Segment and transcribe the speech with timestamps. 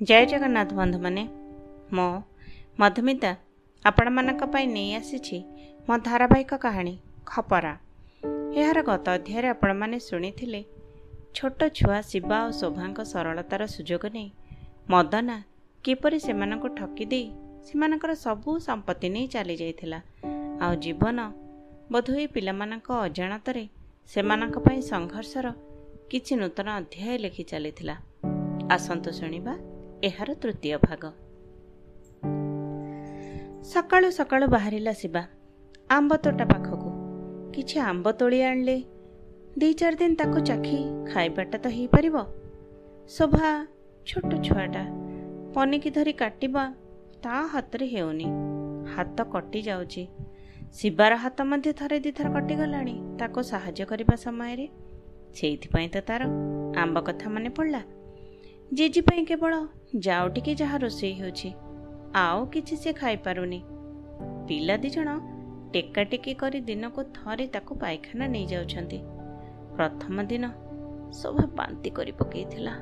[0.00, 1.22] ଜୟ ଜଗନ୍ନାଥ ବନ୍ଧୁମାନେ
[1.90, 2.08] ମୁଁ
[2.78, 3.28] ମଧୁମିତା
[3.84, 5.38] ଆପଣମାନଙ୍କ ପାଇଁ ନେଇ ଆସିଛି
[5.86, 6.92] ମୋ ଧାରାବାହିକ କାହାଣୀ
[7.26, 7.70] ଖପରା
[8.54, 10.60] ଏହାର ଗତ ଅଧ୍ୟାୟରେ ଆପଣମାନେ ଶୁଣିଥିଲେ
[11.34, 14.28] ଛୋଟ ଛୁଆ ଶିବା ଓ ଶୋଭାଙ୍କ ସରଳତାର ସୁଯୋଗ ନେଇ
[14.90, 15.36] ମଦନା
[15.84, 17.26] କିପରି ସେମାନଙ୍କୁ ଠକି ଦେଇ
[17.66, 19.98] ସେମାନଙ୍କର ସବୁ ସମ୍ପତ୍ତି ନେଇ ଚାଲିଯାଇଥିଲା
[20.60, 21.18] ଆଉ ଜୀବନ
[21.92, 23.64] ବୋଧହୁଏ ପିଲାମାନଙ୍କ ଅଜାଣତରେ
[24.16, 25.46] ସେମାନଙ୍କ ପାଇଁ ସଂଘର୍ଷର
[26.10, 27.96] କିଛି ନୂତନ ଅଧ୍ୟାୟ ଲେଖି ଚାଲିଥିଲା
[28.70, 29.56] ଆସନ୍ତୁ ଶୁଣିବା
[30.04, 31.12] ଏହାର ତୃତୀୟ ଭାଗ।
[33.62, 35.22] ସକାଳୁ ସକାଳୁ ବାହାରିଲା ଶିବା
[35.90, 36.90] ଆମ୍ବ ତୋଟା ପାଖକୁ।
[37.54, 38.82] କିଛି ଆମ୍ବ ତୋଳି ଆଣିଲେ
[39.58, 40.78] ଦୁଇ ଚାରି ଦିନ ତାକୁ ଚାଖି
[41.12, 42.16] ଖାଇବାଟା ତ ହେଇପାରିବ।
[43.08, 43.66] ଶୋଭା
[44.06, 44.84] ଛୋଟ ଛୁଆଟା
[45.54, 46.74] ପନିକି ଧରି କାଟିବା
[47.22, 48.24] ତା ହାତରେ ହେଉନି।
[48.96, 50.06] ହାତ କଟି ଯାଉଛି।
[50.72, 54.66] ଶିବାର ହାତ ମଧ୍ୟ ଥରେ ଦୁଇଥର କଟିଗଲାଣି। ତାକୁ ସାହାଯ୍ୟ କରିବା ସମୟରେ
[55.34, 56.22] ସେଇଥିପାଇଁ ତ ତାର
[56.76, 57.82] ଆମ୍ବ କଥା ମନେ ପଡ଼ିଲା।
[58.72, 59.66] ଜେଜି ପାଇଁ କେବଳ
[59.98, 61.50] ଯାଉ ଟିକେ ଯାହା ରୋଷେଇ ହେଉଛି
[62.14, 63.60] ଆଉ କିଛି ସେ ଖାଇପାରୁନି।
[64.48, 65.08] ପିଲା ଦି ଜଣ
[65.72, 68.98] ଟେକା ଟେକି କରି ଦିନକୁ ଥରେ ତାକୁ ପାଇଖାନା ନେଇଯାଉଛନ୍ତି
[69.76, 70.44] ପ୍ରଥମ ଦିନ
[71.12, 72.74] ଶୋଭା ବାନ୍ତି କରି ପକେଇଥିଲା।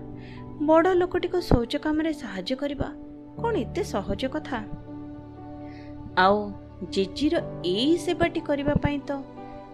[0.62, 2.88] ବଡ଼ ଲୋକଟିକୁ ଶୌଚ କାମରେ ସାହାଯ୍ୟ କରିବା
[3.38, 4.58] କ'ଣ ଏତେ ସହଜ କଥା?
[6.18, 6.38] ଆଉ
[6.90, 9.10] ଜେଜିର ଏଇ ସେବାଟି କରିବା ପାଇଁ ତ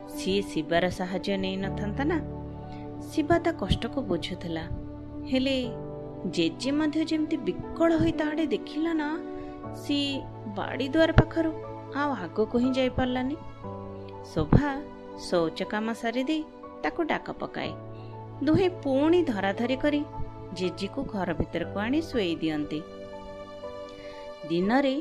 [0.08, 2.18] ସିଏ ଶିବାର ସାହାଯ୍ୟ ନେଇନଥାନ୍ତା ନା?
[3.02, 4.64] ଶିବା ତା କଷ୍ଟକୁ ବୁଝୁଥିଲା।
[5.30, 5.56] ହେଲେ
[6.36, 9.08] ଜେଜେ ମଧ୍ୟ ଯେମିତି ବିକଳ ହୋଇ ତା ଆଡ଼େ ଦେଖିଲା ନା
[9.82, 10.08] ସିଏ
[10.56, 11.52] ବାଡ଼ି ଦୁଆର ପାଖରୁ
[11.96, 13.36] ଆଉ ଆଗକୁ ହିଁ ଯାଇପାରିଲାନି
[14.32, 14.70] ଶୋଭା
[15.28, 16.42] ଶୌଚ କାମ ସାରିଦେଇ
[16.82, 17.72] ତାକୁ ଡାକ ପକାଏ।
[18.44, 20.00] ଦୁହେଁ ପୁଣି ଧରାଧରି କରି
[20.54, 22.80] ଜେଜିକୁ ଘର ଭିତରକୁ ଆଣି ଶୋଇ ଦିଅନ୍ତି।
[24.48, 24.94] ଦିନରେ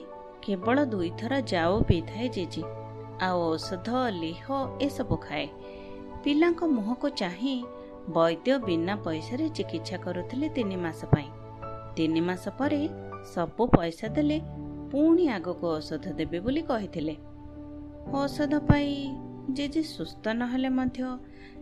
[0.43, 2.63] କେବଳ ଦୁଇଥର ଯାଉ ପିଇଥାଏ ଜେଜି
[3.21, 3.89] ଆଉ ଔଷଧ
[4.21, 4.45] ଲିହ
[4.81, 5.47] ଏସବୁ ଖାଏ।
[6.23, 7.55] ପିଲାଙ୍କ ମୁହଁକୁ ଚାହିଁ
[8.15, 11.27] ବୈଦ୍ୟ ବିନା ପଇସାରେ ଚିକିତ୍ସା କରୁଥିଲେ ତିନି ମାସ ପାଇଁ।
[11.95, 12.79] ତିନି ମାସ ପରେ
[13.33, 14.37] ସବୁ ପଇସା ଦେଲେ
[14.91, 17.15] ପୁଣି ଆଗକୁ ଔଷଧ ଦେବେ ବୋଲି କହିଥିଲେ।
[18.21, 18.93] ଔଷଧ ପାଇଁ
[19.57, 21.01] ଜେଜେ ସୁସ୍ଥ ନହେଲେ ମଧ୍ୟ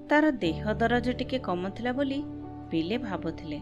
[0.10, 2.20] ତାର ଦେହ ଦରଜ ଟିକେ କମୁଥିଲା ବୋଲି
[2.72, 3.60] ପିଲେ ଭାବୁଥିଲେ।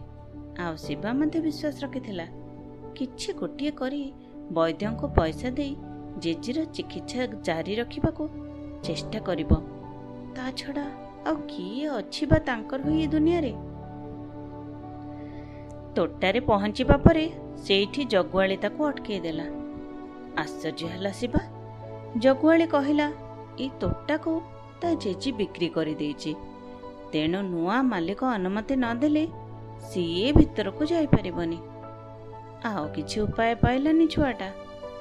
[0.64, 2.26] ଆଉ ଶିବା ମଧ୍ୟ ବିଶ୍ୱାସ ରଖିଥିଲା
[2.96, 4.02] କିଛି ଗୋଟିଏ କରି
[4.56, 5.72] ବୈଦ୍ୟଙ୍କୁ ପଇସା ଦେଇ
[6.18, 8.24] ଜେଜେର ଚିକିତ୍ସା ଜାରି ରଖିବାକୁ
[8.82, 9.50] ଚେଷ୍ଟା କରିବ।
[10.36, 10.86] ତା ଛଡ଼ା
[11.26, 13.52] ଆଉ କିଏ ଅଛି ବା ତାଙ୍କର ଏ ଦୁନିଆରେ?
[15.96, 17.24] ତୋଟାରେ ପହଞ୍ଚିବା ପରେ
[17.64, 19.46] ସେଇଠି ଜଗୁଆଳି ତାକୁ ଅଟକେଇ ଦେଲା।
[20.38, 21.40] ଆଶ୍ଚର୍ଯ୍ୟ ହେଲା ଶିବା
[22.16, 23.06] ଜଗୁଆଳି କହିଲା
[23.60, 24.32] ଏଇ ତୋଟାକୁ
[24.80, 26.32] ତା ଜେଜି ବିକ୍ରି କରିଦେଇଛି।
[27.12, 29.24] ତେଣୁ ନୂଆ ମାଲିକ ଅନୁମତି ନଦେଲେ
[29.88, 31.58] ସିଏ ଭିତରକୁ ଯାଇପାରିବନି।
[32.64, 34.48] ଆଉ କିଛି ଉପାୟ ପାଇଲାନି ଛୁଆଟା।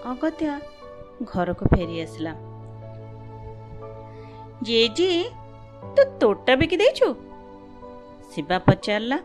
[0.06, 0.53] ଅଗତ୍ୟା
[1.24, 2.34] ଘରକୁ ଫେରି ଆସିଲା
[4.64, 5.09] ଜେଜି
[5.94, 7.07] ତୁ ତୋଟା ବିକି ଦେଇଛୁ?
[8.31, 9.18] ଶିବା ପଚାରିଲା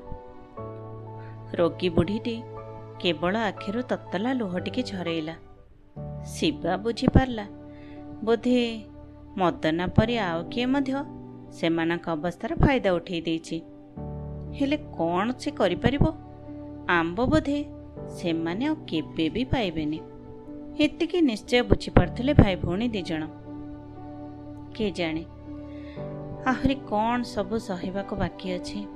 [1.58, 2.36] ରୋଗୀ ବୁଢ଼ୀଟି
[3.00, 5.34] କେବଳ ଆଖିରୁ ତତଲା ଲୁହ ଟିକେ ଝରେଇଲା।
[6.26, 7.44] ଶିବା ବୁଝିପାରିଲା
[8.24, 8.60] ବୋଧେ
[9.38, 10.92] ମଦନା ପରି ଆଉ କିଏ ମଧ୍ୟ
[11.52, 13.56] ସେମାନଙ୍କ ଅବସ୍ଥାର ଫାଇଦା ଉଠେଇ ଦେଇଛି।
[14.56, 16.04] ହେଲେ କ'ଣ ସେ କରିପାରିବ?
[16.88, 17.58] ଆମ୍ବ ବୋଧେ
[18.18, 19.98] ସେମାନେ ଆଉ କେବେ ବି ପାଇବେନି।
[20.80, 23.22] ଏତିକି ନିଶ୍ଚୟ ବୁଝିପାରୁଥିଲେ ଭାଇ ଭଉଣୀ ଦି ଜଣ।
[24.74, 25.22] କିଏ ଜାଣେ
[26.46, 28.86] ଆହୁରି କ'ଣ ସବୁ ସହିବାକୁ ବାକି ଅଛି?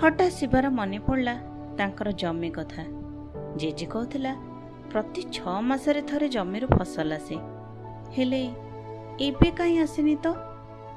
[0.00, 1.34] ହଠାତ୍ ଶିବାର ମନେ ପଡ଼ିଲା
[1.78, 2.82] ତାଙ୍କର ଜମି କଥା।
[3.56, 4.34] ଜେଜେ କହୁଥିଲା
[4.92, 7.36] ପ୍ରତି ଛଅ ମାସରେ ଥରେ ଜମିରୁ ଫସଲ ଆସେ।
[8.16, 8.50] ହେଲେ
[9.20, 10.34] ଏବେ କାହିଁ ଆସିନି ତ?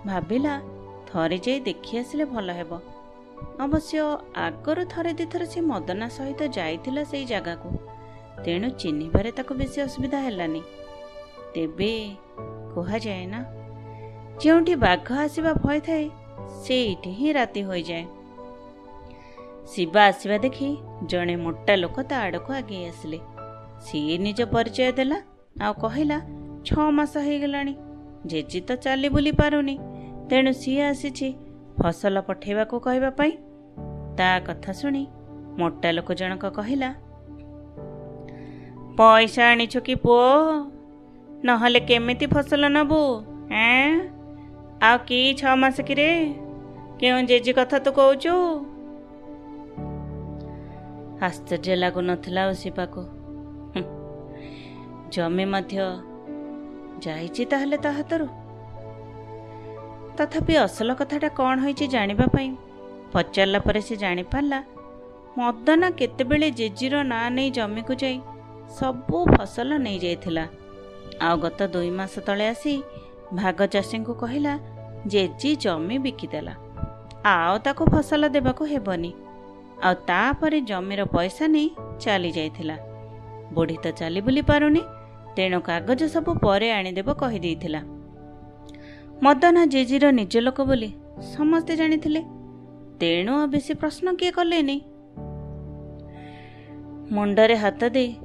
[0.06, 0.62] ଭାବିଲା
[1.08, 2.80] ଥରେ ଯାଇ ଦେଖି ଆସିଲେ ଭଲ ହେବ।
[3.60, 4.00] ଅବଶ୍ୟ
[4.36, 7.70] ଆଗରୁ ଥରେ ଦୁଇଥର ସେ ମଦନା ସହିତ ଯାଇଥିଲା ସେଇ ଜାଗାକୁ।
[8.46, 10.62] ତେଣୁ ଚିହ୍ନିବାରେ ତାକୁ ବେଶୀ ଅସୁବିଧା ହେଲାନି।
[11.54, 12.16] ତେବେ
[12.74, 13.61] କୁହାଯାଏ ନା
[14.42, 16.06] ଯେଉଁଠି ବାଘ ଆସିବା ଭୟ ଥାଏ
[16.64, 18.06] ସେଇଠି ହିଁ ରାତି ହୋଇଯାଏ।
[19.72, 20.70] ଶିବା ଆସିବା ଦେଖି
[21.10, 23.20] ଜଣେ ମୋଟା ଲୋକ ତା ଆଡ଼କୁ ଆଗେଇ ଆସିଲେ।
[23.86, 25.18] ସିଏ ନିଜ ପରିଚୟ ଦେଲା
[25.62, 26.18] ଆଉ କହିଲା
[26.66, 27.74] ଛଅ ମାସ ହେଇଗଲାଣି
[28.26, 29.76] ଜେଜେ ତ ଚାଲି ବୁଲି ପାରୁନି
[30.30, 31.28] ତେଣୁ ସିଏ ଆସିଛି
[31.80, 33.34] ଫସଲ ପଠେଇବାକୁ କହିବା ପାଇଁ।
[34.18, 35.04] ତା କଥା ଶୁଣି
[35.60, 36.90] ମୋଟା ଲୋକ ଜଣକ କହିଲା
[38.98, 40.26] ପଇସା ଆଣିଛୁ କି ପୁଅ?
[41.46, 43.00] ନହେଲେ କେମିତି ଫସଲ ନେବୁ
[43.62, 43.94] ଏଁ
[44.82, 46.10] ଆଉ କି ଛଅ ମାସ କିରେ?
[47.00, 48.34] କେଉଁ ଜେଜେ କଥା ତୁ କହୁଛୁ?
[51.28, 53.02] ଆଶ୍ଚର୍ଯ୍ୟ ଲାଗୁନଥିଲା ଆଉ ଶିବାକୁ
[55.14, 55.78] ଜମି ମଧ୍ୟ
[57.06, 58.28] ଯାଇଛି ତାହେଲେ ତା ହାତରୁ?
[60.18, 62.50] ତଥାପି ଅସଲ କଥାଟା କ'ଣ ହେଇଛି ଜାଣିବା ପାଇଁ?
[63.14, 64.60] ପଚାରିଲା ପରେ ସେ ଜାଣିପାରିଲା
[65.38, 68.18] ମଦନା କେତେବେଳେ ଜେଜିର ନାଁ ନେଇ ଜମିକୁ ଯାଇ
[68.78, 70.46] ସବୁ ଫସଲ ନେଇଯାଇଥିଲା।
[71.26, 72.74] ଆଉ ଗତ ଦୁଇ ମାସ ତଳେ ଆସି
[73.40, 74.54] ଭାଗ ଚାଷୀଙ୍କୁ କହିଲା
[75.08, 76.54] ଜେଜି ଜମି ବିକିଦେଲା।
[77.26, 79.14] ଆଉ ତାକୁ ଫସଲ ଦେବାକୁ ହେବନି।
[79.84, 81.70] ଆଉ ତାପରେ ଜମିର ପଇସା ନେଇ
[82.00, 82.76] ଚାଲି ଯାଇଥିଲା
[83.54, 84.82] ବୁଢ଼ୀ ତ ଚାଲି ବୁଲି ପାରୁନି
[85.36, 87.82] ତେଣୁ କାଗଜ ସବୁ ପରେ ଆଣିଦେବ କହିଦେଇଥିଲା।
[89.24, 92.22] ମଦନା ଜେଜିର ନିଜ ଲୋକ ବୋଲି ସମସ୍ତେ ଜାଣିଥିଲେ।
[93.00, 94.82] ତେଣୁ ଆଉ ବେଶୀ ପ୍ରଶ୍ନ କିଏ କଲେନି।
[97.12, 98.16] ମୁଣ୍ଡରେ ହାତ ଦେଇ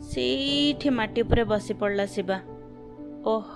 [0.00, 2.38] ସେଇଠି ମାଟି ଉପରେ ବସି ପଡ଼ିଲା ଶିବା।
[3.24, 3.48] ଓହ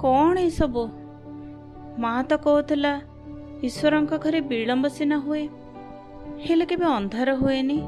[0.00, 0.99] କ'ଣ ଏସବୁ?
[2.02, 2.92] ମା ତ କହୁଥିଲା
[3.68, 5.42] ଈଶ୍ୱରଙ୍କ ଘରେ ବିଳମ୍ବ ସିନା ହୁଏ
[6.44, 7.78] ହେଲେ କେବେ ଅନ୍ଧାର ହୁଏନି?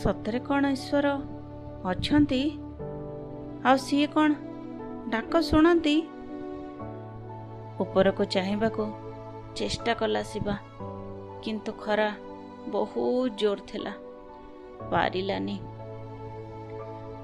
[0.00, 1.06] ସତରେ କ'ଣ ଈଶ୍ୱର
[1.90, 2.42] ଅଛନ୍ତି?
[3.68, 4.30] ଆଉ ସିଏ କ'ଣ
[5.12, 5.96] ଡାକ ଶୁଣନ୍ତି?
[7.84, 8.84] ଉପରକୁ ଚାହିଁବାକୁ
[9.58, 10.56] ଚେଷ୍ଟା କଲା ଶିବା
[11.44, 12.10] କିନ୍ତୁ ଖରା
[12.72, 13.92] ବହୁତ ଜୋର ଥିଲା
[14.90, 15.56] ପାରିଲାନି।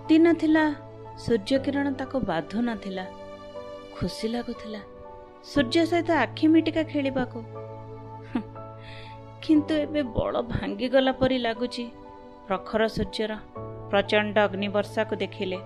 [0.08, 0.64] ଦିନ ଥିଲା
[1.24, 3.04] ସୂର୍ଯ୍ୟ କିରଣ ତାକୁ ବାଧୁ ନଥିଲା
[3.96, 4.80] ଖୁସି ଲାଗୁଥିଲା।
[5.44, 7.38] ସୂର୍ଯ୍ୟ ସହିତ ଆଖି ମିଟିକା ଖେଳିବାକୁ।
[9.44, 11.84] କିନ୍ତୁ ଏବେ ବଳ ଭାଙ୍ଗିଗଲା ପରି ଲାଗୁଛି
[12.48, 13.32] ପ୍ରଖର ସୂର୍ଯ୍ୟର
[13.90, 15.58] ପ୍ରଚଣ୍ଡ ଅଗ୍ନିବର୍ଷାକୁ ଦେଖିଲେ।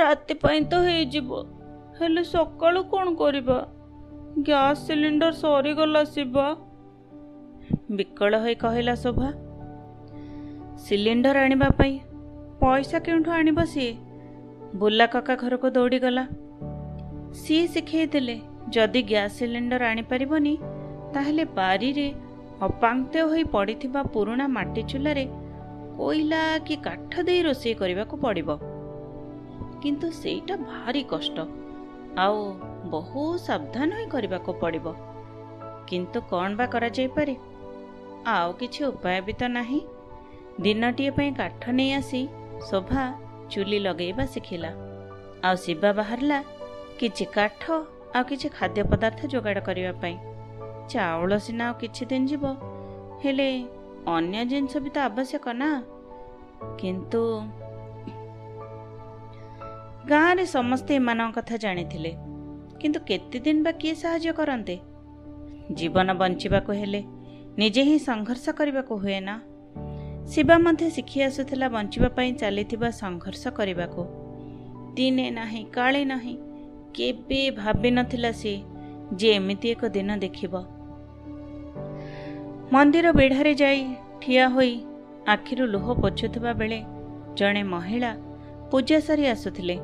[0.00, 1.30] ରାତି ପାଇଁ ତ ହେଇଯିବ
[1.98, 3.58] ହେଲେ ସକାଳୁ କ'ଣ କରିବା?
[4.46, 6.46] ଗ୍ୟାସ୍ ସିଲିଣ୍ଡର ସରିଗଲା ଶିବା।
[7.96, 9.28] ବିକଳ ହୋଇ କହିଲା ଶୋଭା
[10.86, 11.94] ସିଲିଣ୍ଡର ଆଣିବା ପାଇଁ
[12.60, 13.92] ପଇସା କେଉଁଠୁ ଆଣିବ ସିଏ?
[14.80, 16.24] ବୁଲା କକା ଘରକୁ ଦୌଡ଼ିଗଲା।
[17.40, 18.36] ସିଏ ଶିଖେଇଥିଲେ
[18.68, 20.54] ଯଦି ଗ୍ୟାସ୍ ସିଲିଣ୍ଡର ଆଣିପାରିବନି
[21.14, 22.06] ତାହେଲେ ବାରିରେ
[22.62, 25.24] ଅପାଙ୍କ୍ତ ହୋଇ ପଡ଼ିଥିବା ପୁରୁଣା ମାଟି ଚୁଲାରେ
[25.98, 28.48] କୋଇଲା କି କାଠ ଦେଇ ରୋଷେଇ କରିବାକୁ ପଡ଼ିବ।
[29.82, 31.36] କିନ୍ତୁ ସେଇଟା ଭାରି କଷ୍ଟ।
[32.18, 32.38] ଆଉ
[32.90, 34.86] ବହୁ ସାବଧାନ ହୋଇ କରିବାକୁ ପଡ଼ିବ।
[35.88, 37.34] କିନ୍ତୁ କ'ଣ ବା କରାଯାଇପାରେ?
[38.26, 39.80] ଆଉ କିଛି ଉପାୟ ବି ତ ନାହିଁ।
[40.60, 42.22] ଦିନଟିଏ ପାଇଁ କାଠ ନେଇ ଆସି
[42.70, 43.04] ଶୋଭା
[43.50, 44.70] ଚୁଲି ଲଗେଇବା ଶିଖିଲା।
[45.44, 46.38] ଆଉ ଶିବା ବାହାରିଲା
[47.00, 47.62] କିଛି କାଠ
[48.14, 50.16] ଆଉ କିଛି ଖାଦ୍ୟ ପଦାର୍ଥ ଯୋଗାଡ଼ କରିବା ପାଇଁ।
[50.88, 52.44] ଚାଉଳ ସିନା ଆଉ କିଛି ଦିନ ଯିବ
[53.24, 53.48] ହେଲେ
[54.06, 55.82] ଅନ୍ୟ ଜିନିଷ ବି ତ ଆବଶ୍ୟକ ନା?
[56.78, 57.22] କିନ୍ତୁ
[60.08, 62.12] ଗାଁରେ ସମସ୍ତେ ଏମାନଙ୍କ କଥା ଜାଣିଥିଲେ।
[62.80, 64.76] କିନ୍ତୁ କେତେ ଦିନ ବା କିଏ ସାହାଯ୍ୟ କରନ୍ତେ?
[65.72, 67.04] ଜୀବନ ବଞ୍ଚିବାକୁ ହେଲେ
[67.58, 69.40] ନିଜେ ହିଁ ସଂଘର୍ଷ କରିବାକୁ ହୁଏ ନା?
[70.26, 74.02] ଶିବା ମଧ୍ୟ ଶିଖି ଆସୁଥିଲା ବଞ୍ଚିବା ପାଇଁ ଚାଲିଥିବା ସଂଘର୍ଷ କରିବାକୁ।
[74.94, 76.36] ଦିନେ ନାହିଁ କାଳେ ନାହିଁ
[76.96, 78.52] କେବେ ଭାବିନଥିଲା ସେ
[79.18, 80.52] ଯେ ଏମିତି ଏକ ଦିନ ଦେଖିବ।
[82.72, 83.82] ମନ୍ଦିର ବେଢ଼ାରେ ଯାଇ
[84.22, 84.72] ଠିଆ ହୋଇ
[85.28, 86.78] ଆଖିରୁ ଲୁହ ପୋଛୁଥିବା ବେଳେ
[87.38, 88.12] ଜଣେ ମହିଳା
[88.70, 89.76] ପୂଜା ସାରି ଆସୁଥିଲେ।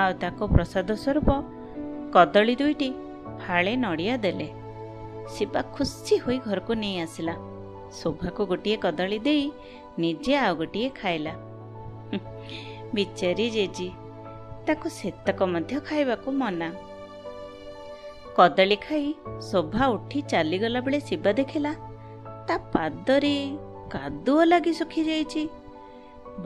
[0.00, 1.28] ଆଉ ତାକୁ ପ୍ରସାଦ ସ୍ୱରୂପ
[2.14, 2.90] କଦଳୀ ଦୁଇଟି
[3.42, 4.48] ଫାଳେ ନଡ଼ିଆ ଦେଲେ।
[5.34, 7.34] ଶିବା ଖୁସି ହୋଇ ଘରକୁ ନେଇ ଆସିଲା।
[7.98, 9.44] ଶୋଭାକୁ ଗୋଟିଏ କଦଳୀ ଦେଇ
[9.98, 11.32] ନିଜେ ଆଉ ଗୋଟିଏ ଖାଇଲା।
[12.94, 13.88] ବିଚାରୀ ଜେଜି
[14.68, 16.68] ତାକୁ ସେତକ ମଧ୍ୟ ଖାଇବାକୁ ମନା।
[18.36, 19.06] କଦଳୀ ଖାଇ
[19.48, 21.72] ଶୋଭା ଉଠି ଚାଲିଗଲା ବେଳେ ଶିବା ଦେଖିଲା
[22.48, 23.36] ତା ପାଦରେ
[23.94, 25.42] କାଦୁଅ ଲାଗି ଶୁଖିଯାଇଛି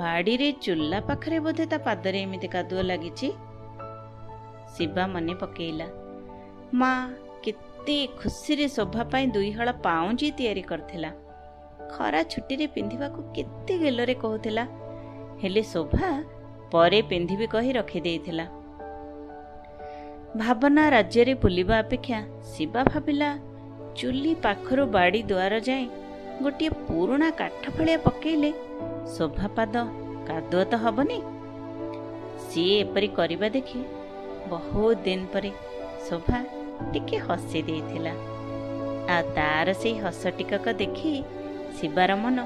[0.00, 3.28] ବାଡ଼ିରେ ଚୁଲା ପାଖରେ ବୋଧେ ତା ପାଦରେ ଏମିତି କାଦୁଅ ଲାଗିଛି?
[4.74, 5.86] ଶିବା ମନେ ପକେଇଲା
[6.80, 6.92] ମା
[7.44, 11.10] କେତେ ଖୁସିରେ ଶୋଭା ପାଇଁ ଦୁଇହଳ ପାଉଁଜି ତିଆରି କରିଥିଲା।
[11.94, 14.64] ଖରା ଛୁଟିରେ ପିନ୍ଧିବାକୁ କେତେ ଗେଲରେ କହୁଥିଲା।
[15.42, 16.08] ହେଲେ ଶୋଭା
[16.72, 18.46] ପରେ ପିନ୍ଧିବି କହି ରଖିଦେଇଥିଲା।
[20.40, 22.18] ଭାବନା ରାଜ୍ୟରେ ବୁଲିବା ଅପେକ୍ଷା
[22.50, 23.30] ଶିବା ଭାବିଲା
[23.98, 25.86] ଚୁଲି ପାଖରୁ ବାଡ଼ି ଦୁଆର ଯାଏଁ
[26.42, 28.50] ଗୋଟିଏ ପୁରୁଣା କାଠ ଫଳିଆ ପକେଇଲେ
[29.14, 29.74] ଶୋଭା ପାଦ
[30.28, 31.18] କାଦୁଅ ତ ହବନି।
[32.46, 33.80] ସିଏ ଏପରି କରିବା ଦେଖି
[34.52, 35.50] ବହୁତ ଦିନ ପରେ
[36.08, 36.38] ଶୋଭା
[36.92, 38.14] ଟିକେ ହସି ଦେଇଥିଲା।
[39.14, 41.12] ଆଉ ତାର ସେଇ ହସ ଟିକକ ଦେଖି
[41.76, 42.36] ଶିବାର ମନ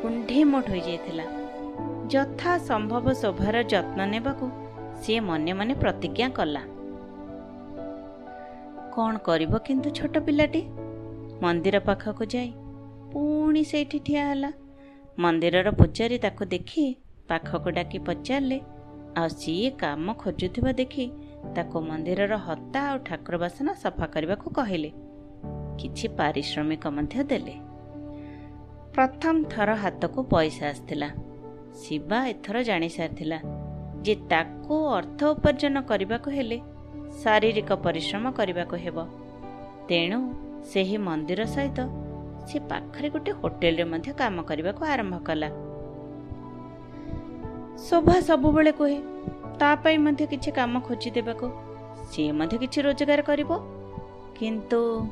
[0.00, 1.26] କୁଣ୍ଢେ ମୋଟ ହୋଇଯାଇଥିଲା।
[2.12, 4.46] ଯଥା ସମ୍ଭବ ଶୋଭାର ଯତ୍ନ ନେବାକୁ
[5.02, 6.62] ସିଏ ମନେ ମନେ ପ୍ରତିଜ୍ଞା କଲା।
[8.94, 10.62] କ'ଣ କରିବ କିନ୍ତୁ ଛୋଟ ପିଲାଟି?
[11.42, 12.50] ମନ୍ଦିର ପାଖକୁ ଯାଇ
[13.12, 14.50] ପୁଣି ସେଇଠି ଠିଆ ହେଲା।
[15.18, 16.84] ମନ୍ଦିରର ପୂଜାରୀ ତାକୁ ଦେଖି
[17.28, 18.58] ପାଖକୁ ଡାକି ପଚାରିଲେ
[19.16, 21.04] ଆଉ ସିଏ କାମ ଖୋଜୁଥିବା ଦେଖି
[21.54, 24.90] ତାକୁ ମନ୍ଦିରର ହତା ଆଉ ଠାକୁର ବାସନ ସଫା କରିବାକୁ କହିଲେ।
[25.78, 27.54] କିଛି ପାରିଶ୍ରମିକ ମଧ୍ୟ ଦେଲେ।
[28.94, 31.08] ପ୍ରଥମ ଥର ହାତକୁ ପଇସା ଆସିଥିଲା।
[31.74, 33.38] ଶିବା ଏଥର ଜାଣିସାରିଥିଲା
[34.02, 36.60] ଯେ ତାକୁ ଅର୍ଥ ଉପାର୍ଜନ କରିବାକୁ ହେଲେ
[37.22, 39.06] ଶାରୀରିକ ପରିଶ୍ରମ କରିବାକୁ ହେବ।
[39.88, 40.20] ତେଣୁ
[40.64, 41.78] ସେହି ମନ୍ଦିର ସହିତ
[42.48, 45.48] ସେ ପାଖରେ ଗୋଟେ ହୋଟେଲରେ ମଧ୍ୟ କାମ କରିବାକୁ ଆରମ୍ଭ କଲା।
[47.78, 48.98] ଶୋଭା ସବୁବେଳେ କୁହେ
[49.58, 51.46] ତା ପାଇଁ ମଧ୍ୟ କିଛି କାମ ଖୋଜି ଦେବାକୁ।
[52.10, 53.50] ସିଏ ମଧ୍ୟ କିଛି ରୋଜଗାର କରିବ।
[54.38, 55.08] କିନ୍ତୁ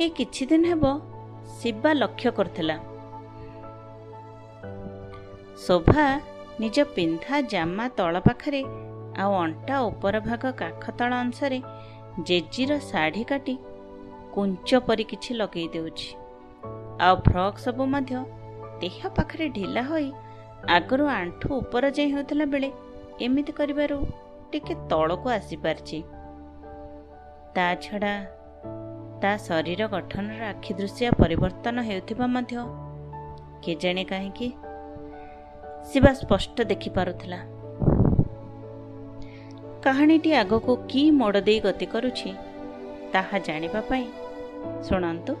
[0.00, 0.84] ଏ କିଛି ଦିନ ହେବ
[1.58, 2.76] ଶିବା ଲକ୍ଷ୍ୟ କରୁଥିଲା।
[5.64, 6.02] ଶୋଭା
[6.62, 8.60] ନିଜ ପିନ୍ଧା ଜାମା ତଳ ପାଖରେ
[9.22, 11.58] ଆଉ ଅଣ୍ଟା ଉପର ଭାଗ କାଖ ତଳ ଅଂଶରେ
[12.28, 13.54] ଜେଜିର ଶାଢ଼ୀ କାଟି
[14.34, 16.08] କୁଞ୍ଚ ପରି କିଛି ଲଗେଇ ଦେଉଛି।
[17.06, 18.20] ଆଉ ଫ୍ରକ୍ ସବୁ ମଧ୍ୟ
[18.82, 20.08] ଦେହ ପାଖରେ ଢିଲା ହୋଇ
[20.76, 22.70] ଆଗରୁ ଆଣ୍ଠୁ ଉପର ଯାଇ ହେଉଥିଲା ବେଳେ
[23.26, 23.98] ଏମିତି କରିବାରୁ
[24.52, 25.98] ଟିକେ ତଳକୁ ଆସିପାରିଛି।
[27.54, 28.14] ତା ଛଡ଼ା
[29.22, 32.56] ତା ଶରୀର ଗଠନର ଆଖି ଦୃଶ୍ୟ ପରିବର୍ତ୍ତନ ହେଉଥିବା ମଧ୍ୟ
[33.64, 34.48] କେଜାଣି କାହିଁକି
[35.92, 37.40] ଶିବା ସ୍ପଷ୍ଟ ଦେଖିପାରୁଥିଲା।
[39.82, 42.30] କାହାଣୀଟି ଆଗକୁ କି ମୋଡ଼ ଦେଇ ଗତି କରୁଛି
[43.12, 44.06] ତାହା ଜାଣିବା ପାଇଁ
[44.82, 45.32] ଶୁଣନ୍ତୁ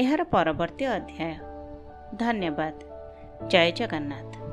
[0.00, 1.34] ଏହାର ପରବର୍ତ୍ତୀ ଅଧ୍ୟାୟ।
[2.16, 2.74] ଧନ୍ୟବାଦ।
[3.48, 4.45] ଜୟ ଜଗନ୍ନାଥ।